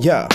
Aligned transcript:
Yeah. 0.00 0.28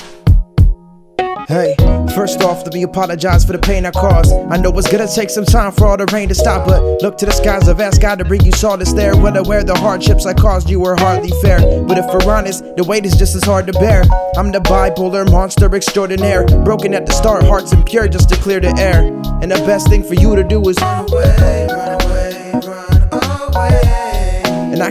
Hey, 1.48 1.76
first 2.16 2.42
off, 2.42 2.64
let 2.64 2.74
me 2.74 2.84
apologize 2.84 3.46
for 3.46 3.54
the 3.54 3.60
pain 3.60 3.86
I 3.86 3.92
caused. 3.92 4.34
I 4.34 4.58
know 4.58 4.78
it's 4.78 4.92
gonna 4.92 5.08
take 5.08 5.30
some 5.30 5.46
time 5.46 5.72
for 5.72 5.88
all 5.88 5.98
the 5.98 6.06
rain 6.08 6.30
to 6.30 6.36
stop, 6.36 6.66
but 6.66 7.02
look 7.02 7.18
to 7.18 7.26
the 7.26 7.32
skies 7.32 7.68
of 7.68 7.80
ask 7.80 8.02
God 8.02 8.20
to 8.20 8.26
bring 8.26 8.44
you 8.46 8.52
solace 8.52 8.94
there. 8.94 9.16
Well 9.16 9.38
aware 9.38 9.64
the 9.64 9.76
hardships 9.76 10.26
I 10.26 10.34
caused 10.34 10.70
you 10.70 10.80
were 10.80 10.96
hardly 10.96 11.32
fair. 11.42 11.60
But 11.84 11.98
if 11.98 12.06
we're 12.06 12.34
honest, 12.34 12.64
the 12.76 12.84
weight 12.84 13.06
is 13.06 13.16
just 13.16 13.36
as 13.36 13.44
hard 13.44 13.68
to 13.68 13.74
bear. 13.74 14.04
I'm 14.38 14.52
the 14.52 14.60
bipolar 14.60 15.30
monster 15.30 15.74
extraordinaire, 15.74 16.46
broken 16.64 16.94
at 16.94 17.06
the 17.06 17.14
start, 17.14 17.44
hearts 17.44 17.72
impure 17.72 18.08
just 18.08 18.30
to 18.30 18.36
clear 18.36 18.60
the 18.60 18.76
air. 18.78 19.02
And 19.42 19.52
the 19.52 19.64
best 19.66 19.90
thing 19.90 20.04
for 20.04 20.16
you 20.16 20.36
to 20.36 20.44
do 20.44 20.62
is 20.70 20.78
run 20.82 21.10
away, 21.10 21.68
run 21.70 22.02
away, 22.02 22.52
run 22.54 22.62
away. 22.66 22.93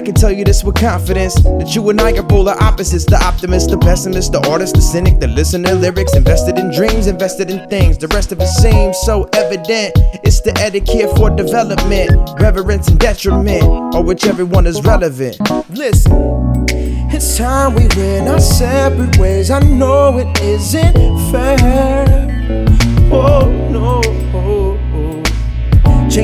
Can 0.03 0.15
tell 0.15 0.33
you 0.33 0.45
this 0.45 0.65
with 0.65 0.75
confidence 0.77 1.35
that 1.35 1.75
you 1.75 1.89
and 1.91 2.01
I 2.01 2.13
are 2.13 2.23
polar 2.23 2.55
opposites 2.61 3.05
the 3.05 3.23
optimist, 3.23 3.71
the 3.71 3.79
pessimist, 3.79 4.33
the 4.33 4.47
artist, 4.49 4.75
the 4.75 4.83
cynic, 4.83 5.21
the 5.21 5.29
listener, 5.29 5.75
lyrics, 5.75 6.15
invested 6.17 6.59
in 6.59 6.75
dreams, 6.75 7.07
invested 7.07 7.51
in 7.51 7.69
things. 7.69 7.99
The 7.99 8.09
rest 8.09 8.33
of 8.33 8.41
it 8.41 8.49
seems 8.49 8.99
so 8.99 9.29
evident. 9.33 9.93
It's 10.25 10.41
the 10.41 10.53
etiquette 10.59 11.17
for 11.17 11.31
development, 11.31 12.11
reverence 12.41 12.89
and 12.89 12.99
detriment, 12.99 13.63
or 13.95 14.03
whichever 14.03 14.45
one 14.45 14.67
is 14.67 14.83
relevant. 14.83 15.39
Listen. 15.71 16.33
It's 17.15 17.37
time 17.37 17.75
we 17.75 17.87
went 17.97 18.29
our 18.29 18.41
separate 18.41 19.19
ways. 19.19 19.51
I 19.51 19.61
know 19.61 20.19
it 20.19 20.41
isn't 20.41 21.31
fair. 21.31 22.42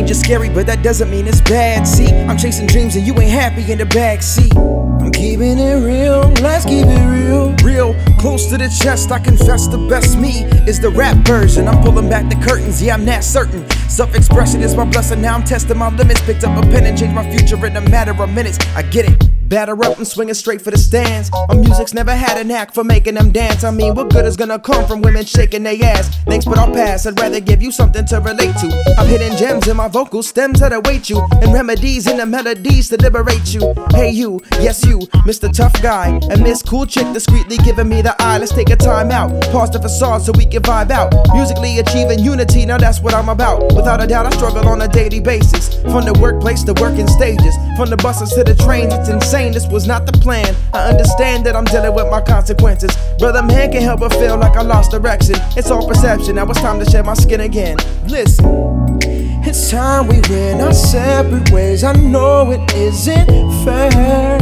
Change 0.08 0.16
is 0.16 0.24
scary, 0.24 0.48
but 0.48 0.66
that 0.66 0.82
doesn't 0.82 1.10
mean 1.10 1.26
it's 1.26 1.42
bad. 1.42 1.86
See, 1.86 2.06
I'm 2.06 2.38
chasing 2.38 2.66
dreams 2.66 2.96
and 2.96 3.06
you 3.06 3.12
ain't 3.20 3.30
happy 3.30 3.70
in 3.70 3.76
the 3.76 3.84
backseat. 3.84 4.56
I'm 5.02 5.12
keeping 5.12 5.58
it 5.58 5.84
real, 5.84 6.20
let's 6.40 6.64
keep 6.64 6.86
it 6.86 7.04
real. 7.10 7.54
Real, 7.62 7.94
close 8.18 8.46
to 8.46 8.56
the 8.56 8.68
chest, 8.68 9.12
I 9.12 9.18
confess 9.18 9.66
the 9.66 9.76
best 9.76 10.16
me 10.16 10.44
is 10.66 10.80
the 10.80 10.88
rap 10.88 11.18
version. 11.26 11.68
I'm 11.68 11.82
pulling 11.82 12.08
back 12.08 12.30
the 12.30 12.36
curtains, 12.36 12.82
yeah, 12.82 12.94
I'm 12.94 13.04
not 13.04 13.22
certain. 13.22 13.68
Self 13.90 14.14
expression 14.14 14.62
is 14.62 14.74
my 14.74 14.86
blessing, 14.86 15.20
now 15.20 15.34
I'm 15.34 15.44
testing 15.44 15.76
my 15.76 15.90
limits. 15.90 16.22
Picked 16.22 16.44
up 16.44 16.56
a 16.56 16.66
pen 16.68 16.86
and 16.86 16.96
changed 16.96 17.14
my 17.14 17.30
future 17.36 17.66
in 17.66 17.76
a 17.76 17.82
matter 17.82 18.12
of 18.12 18.32
minutes. 18.32 18.58
I 18.74 18.82
get 18.82 19.10
it. 19.10 19.27
Batter 19.48 19.82
up 19.82 19.96
and 19.96 20.06
swinging 20.06 20.34
straight 20.34 20.60
for 20.60 20.70
the 20.70 20.76
stands. 20.76 21.30
My 21.48 21.54
music's 21.54 21.94
never 21.94 22.14
had 22.14 22.36
a 22.36 22.44
knack 22.44 22.74
for 22.74 22.84
making 22.84 23.14
them 23.14 23.32
dance. 23.32 23.64
I 23.64 23.70
mean, 23.70 23.94
what 23.94 24.10
good 24.10 24.26
is 24.26 24.36
gonna 24.36 24.58
come 24.58 24.86
from 24.86 25.00
women 25.00 25.24
shaking 25.24 25.62
their 25.62 25.82
ass? 25.82 26.14
Thanks, 26.26 26.44
but 26.44 26.58
I'll 26.58 26.70
pass. 26.70 27.06
I'd 27.06 27.18
rather 27.18 27.40
give 27.40 27.62
you 27.62 27.72
something 27.72 28.04
to 28.06 28.20
relate 28.20 28.54
to. 28.56 28.94
I'm 28.98 29.06
hitting 29.06 29.34
gems 29.38 29.66
in 29.66 29.78
my 29.78 29.88
vocal 29.88 30.22
stems 30.22 30.60
that 30.60 30.74
await 30.74 31.08
you, 31.08 31.26
and 31.40 31.54
remedies 31.54 32.06
in 32.06 32.18
the 32.18 32.26
melodies 32.26 32.90
to 32.90 32.98
liberate 32.98 33.54
you. 33.54 33.72
Hey, 33.90 34.10
you, 34.10 34.42
yes, 34.60 34.84
you, 34.84 34.98
Mr. 35.24 35.50
Tough 35.50 35.80
Guy, 35.82 36.20
and 36.30 36.42
Miss 36.42 36.60
Cool 36.60 36.84
Chick 36.84 37.10
discreetly 37.14 37.56
giving 37.64 37.88
me 37.88 38.02
the 38.02 38.14
eye. 38.20 38.36
Let's 38.36 38.52
take 38.52 38.68
a 38.68 38.76
time 38.76 39.10
out, 39.10 39.30
pause 39.50 39.70
the 39.70 39.80
facade 39.80 40.20
so 40.20 40.32
we 40.36 40.44
can 40.44 40.60
vibe 40.60 40.90
out. 40.90 41.14
Musically 41.32 41.78
achieving 41.78 42.18
unity, 42.18 42.66
now 42.66 42.76
that's 42.76 43.00
what 43.00 43.14
I'm 43.14 43.30
about. 43.30 43.74
Without 43.74 44.02
a 44.02 44.06
doubt, 44.06 44.26
I 44.26 44.30
struggle 44.30 44.68
on 44.68 44.82
a 44.82 44.88
daily 44.88 45.20
basis. 45.20 45.74
From 45.84 46.04
the 46.04 46.12
workplace 46.20 46.64
to 46.64 46.74
working 46.74 47.08
stages, 47.08 47.56
from 47.78 47.88
the 47.88 47.96
buses 47.96 48.30
to 48.32 48.44
the 48.44 48.54
trains, 48.54 48.92
it's 48.92 49.08
insane 49.08 49.37
this 49.46 49.66
was 49.68 49.86
not 49.86 50.04
the 50.04 50.12
plan. 50.12 50.54
I 50.74 50.90
understand 50.90 51.46
that 51.46 51.54
I'm 51.54 51.64
dealing 51.64 51.94
with 51.94 52.10
my 52.10 52.20
consequences. 52.20 52.90
Brother 53.18 53.42
man 53.42 53.70
can't 53.70 53.84
help 53.84 54.00
but 54.00 54.12
feel 54.14 54.36
like 54.36 54.56
I 54.56 54.62
lost 54.62 54.90
direction. 54.90 55.36
It's 55.56 55.70
all 55.70 55.86
perception, 55.86 56.34
now 56.36 56.46
it's 56.46 56.60
time 56.60 56.78
to 56.80 56.90
shed 56.90 57.06
my 57.06 57.14
skin 57.14 57.40
again. 57.40 57.76
Listen, 58.08 58.98
it's 59.46 59.70
time 59.70 60.08
we 60.08 60.20
went 60.28 60.60
our 60.60 60.74
separate 60.74 61.50
ways. 61.52 61.84
I 61.84 61.92
know 61.92 62.50
it 62.50 62.74
isn't 62.74 63.28
fair. 63.64 64.38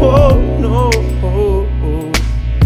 Oh 0.00 0.40
no. 0.58 0.90
Oh, 1.22 1.68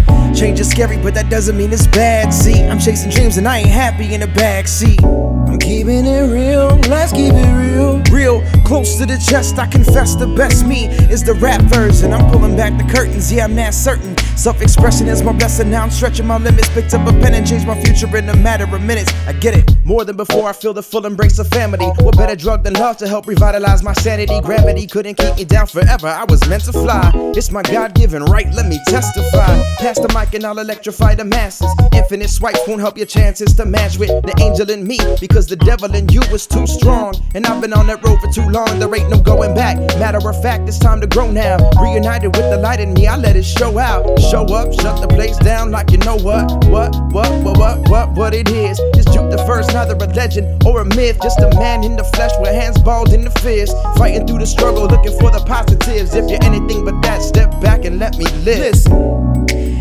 oh. 0.09 0.35
Change 0.35 0.61
is 0.61 0.71
scary, 0.71 0.97
but 0.97 1.15
that 1.15 1.29
doesn't 1.29 1.57
mean 1.57 1.73
it's 1.73 1.87
bad. 1.89 2.33
See, 2.33 2.65
I'm 2.65 2.79
chasing 2.79 3.11
dreams 3.11 3.37
and 3.37 3.47
I 3.47 3.59
ain't 3.59 3.69
happy 3.69 4.15
in 4.15 4.21
the 4.21 4.27
backseat. 4.29 5.05
I'm 5.49 5.59
keeping 5.59 6.07
it 6.07 6.33
real, 6.33 6.77
let's 6.89 7.13
keep 7.13 7.33
it 7.35 7.53
real. 7.57 8.03
Real, 8.11 8.41
close 8.69 8.99
to 8.99 9.07
the 9.07 9.17
chest, 9.17 9.59
I 9.59 9.67
confess 9.67 10.15
the 10.15 10.27
best 10.27 10.67
me 10.67 10.89
is 11.11 11.25
the 11.25 11.33
rap 11.33 11.63
version. 11.63 12.13
I'm 12.13 12.31
pulling 12.31 12.55
back 12.55 12.77
the 12.77 12.85
curtains, 12.93 13.33
yeah, 13.33 13.45
I'm 13.45 13.57
not 13.57 13.73
certain. 13.73 14.15
Self 14.37 14.61
expression 14.61 15.09
is 15.09 15.23
my 15.23 15.33
blessing, 15.33 15.71
now 15.71 15.83
I'm 15.83 15.91
stretching 15.91 16.27
my 16.27 16.37
limits. 16.37 16.69
Picked 16.69 16.93
up 16.93 17.09
a 17.09 17.13
pen 17.13 17.33
and 17.33 17.47
changed 17.47 17.67
my 17.67 17.81
future 17.83 18.15
in 18.15 18.29
a 18.29 18.37
matter 18.37 18.65
of 18.65 18.83
minutes. 18.83 19.11
I 19.27 19.33
get 19.33 19.57
it, 19.57 19.65
more 19.87 20.05
than 20.05 20.17
before, 20.17 20.51
I 20.51 20.53
feel 20.53 20.75
the 20.75 20.83
full 20.83 21.07
embrace 21.07 21.39
of 21.39 21.49
family. 21.49 21.87
What 22.05 22.19
better 22.19 22.37
drug 22.37 22.63
than 22.63 22.75
love 22.75 22.99
to 22.99 23.09
help 23.09 23.27
revitalize 23.27 23.83
my 23.83 23.95
sanity? 23.95 24.39
Gravity 24.43 24.87
couldn't 24.87 25.15
keep 25.15 25.35
me 25.37 25.45
down 25.47 25.67
forever, 25.67 26.07
I 26.07 26.25
was 26.29 26.47
meant 26.47 26.65
to 26.65 26.73
fly. 26.73 27.11
It's 27.35 27.51
my 27.51 27.63
God 27.63 27.95
given 27.95 28.23
right, 28.25 28.53
let 28.53 28.67
me 28.67 28.79
testify. 28.87 29.63
Pass 29.79 29.99
the 29.99 30.13
mic 30.13 30.35
and 30.35 30.45
I'll 30.45 30.59
electrify 30.59 31.15
the 31.15 31.25
masses. 31.25 31.73
Infinite 31.95 32.29
swipes 32.29 32.61
won't 32.69 32.81
help 32.81 32.99
your 32.99 33.07
chances 33.07 33.55
to 33.55 33.65
match 33.65 33.97
with 33.97 34.11
the 34.11 34.35
angel 34.43 34.69
in 34.69 34.87
me 34.87 34.99
because 35.21 35.47
the 35.47 35.57
devil 35.57 35.95
in 35.95 36.07
you 36.11 36.21
is 36.37 36.47
too 36.47 36.67
strong. 36.67 37.15
And 37.35 37.47
I've 37.47 37.63
been 37.63 37.73
on 37.73 37.87
that 37.87 38.05
road 38.05 38.21
for 38.21 38.31
too 38.31 38.49
long, 38.51 38.58
there 38.67 38.95
ain't 38.95 39.11
no 39.11 39.21
going 39.21 39.55
back. 39.55 39.77
Matter 39.99 40.19
of 40.19 40.43
fact, 40.43 40.69
it's 40.69 40.79
time 40.79 41.01
to 41.01 41.07
grow 41.07 41.31
now. 41.31 41.57
Reunited 41.81 42.37
with 42.37 42.51
the 42.51 42.59
light 42.59 42.81
in 42.81 42.95
me, 42.95 43.07
I 43.07 43.17
let 43.17 43.37
it 43.37 43.45
show 43.45 43.79
out. 43.79 44.19
Show 44.19 44.45
up, 44.47 44.73
shut 44.73 45.01
the 45.01 45.09
place 45.09 45.37
down 45.39 45.71
like 45.71 45.91
you 45.91 45.99
know 45.99 46.17
what, 46.17 46.65
what, 46.67 46.95
what, 47.13 47.31
what, 47.43 47.59
what, 47.59 47.89
what, 47.89 48.13
what 48.13 48.35
it 48.35 48.49
is. 48.51 48.79
It's 48.95 49.05
Duke 49.07 49.31
the 49.31 49.39
first, 49.47 49.73
neither 49.73 49.95
a 49.95 50.07
legend 50.15 50.65
or 50.65 50.81
a 50.81 50.85
myth. 50.85 51.19
Just 51.23 51.39
a 51.41 51.51
man 51.59 51.85
in 51.85 51.97
the 51.97 52.05
flesh 52.05 52.33
with 52.41 52.55
hands 52.55 52.81
balled 52.81 53.13
in 53.13 53.25
the 53.25 53.31
fist. 53.31 53.77
Fighting 53.97 54.27
through 54.27 54.39
the 54.39 54.47
struggle, 54.47 54.87
looking 54.87 55.19
for 55.19 55.31
the 55.31 55.45
positives. 55.47 56.15
If 56.15 56.31
you're 56.31 56.43
anything 56.43 56.85
but 56.85 57.01
that, 57.03 57.23
step 57.23 57.51
back 57.61 57.85
and 57.85 57.99
let 57.99 58.17
me 58.17 58.25
live. 58.45 58.59
Listen. 58.59 59.39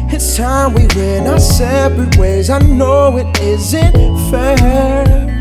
It's 0.10 0.38
time 0.38 0.74
we 0.74 0.88
went 0.96 1.28
our 1.28 1.40
separate 1.40 2.16
ways. 2.18 2.50
I 2.50 2.60
know 2.60 3.18
it 3.18 3.40
isn't 3.40 4.32
fair. 4.32 5.37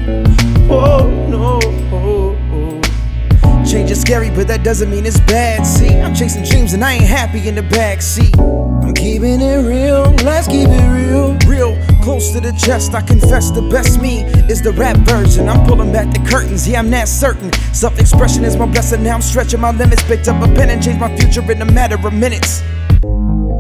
But 4.37 4.47
that 4.49 4.63
doesn't 4.63 4.91
mean 4.91 5.07
it's 5.07 5.19
bad. 5.21 5.67
See, 5.67 5.89
I'm 5.89 6.15
chasing 6.15 6.45
dreams 6.45 6.75
and 6.75 6.85
I 6.85 6.93
ain't 6.93 7.05
happy 7.05 7.49
in 7.49 7.55
the 7.55 7.63
backseat. 7.63 8.39
I'm 8.85 8.93
keeping 8.93 9.41
it 9.41 9.67
real, 9.67 10.13
let's 10.23 10.47
keep 10.47 10.69
it 10.69 10.89
real. 10.93 11.37
Real, 11.49 11.75
close 12.03 12.33
to 12.33 12.41
the 12.41 12.53
chest, 12.53 12.95
I 12.95 13.01
confess 13.01 13.51
the 13.51 13.63
best 13.63 14.01
me 14.01 14.25
is 14.51 14.61
the 14.61 14.73
rap 14.73 14.97
version. 14.99 15.49
I'm 15.49 15.67
pulling 15.67 15.91
back 15.91 16.13
the 16.13 16.21
curtains, 16.31 16.69
yeah, 16.69 16.81
I'm 16.81 16.91
not 16.91 17.09
certain. 17.09 17.51
Self 17.73 17.99
expression 17.99 18.45
is 18.45 18.57
my 18.57 18.67
blessing, 18.67 19.03
now 19.03 19.15
I'm 19.15 19.23
stretching 19.23 19.61
my 19.61 19.71
limits. 19.71 20.05
Picked 20.05 20.29
up 20.29 20.43
a 20.43 20.55
pen 20.55 20.69
and 20.69 20.83
changed 20.83 21.01
my 21.01 21.17
future 21.17 21.51
in 21.51 21.63
a 21.63 21.73
matter 21.73 21.97
of 21.97 22.13
minutes. 22.13 22.63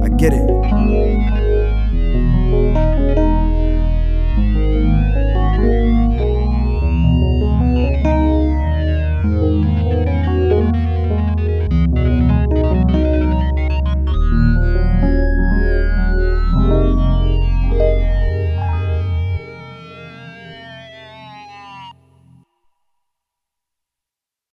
I 0.02 0.08
get 0.18 0.34
it. 0.34 1.55